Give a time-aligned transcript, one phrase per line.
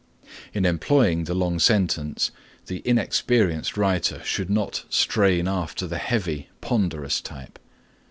[0.51, 2.31] In employing the long sentence
[2.65, 7.59] the inexperienced writer should not strain after the heavy, ponderous type.